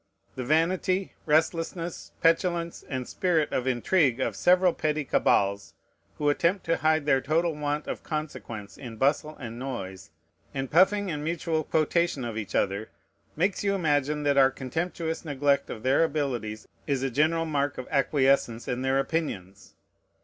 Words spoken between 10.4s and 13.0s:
and puffing and mutual quotation of each other,